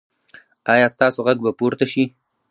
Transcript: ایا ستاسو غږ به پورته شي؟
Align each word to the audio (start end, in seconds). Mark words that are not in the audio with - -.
ایا 0.73 0.87
ستاسو 0.95 1.19
غږ 1.27 1.37
به 1.45 1.51
پورته 1.59 1.85
شي؟ 1.91 2.03